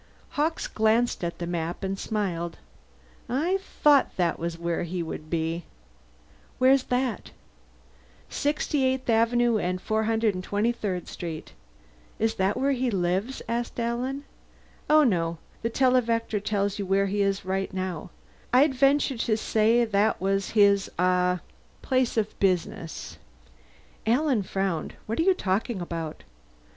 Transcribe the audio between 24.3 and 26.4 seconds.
frowned. "What are you talking about?"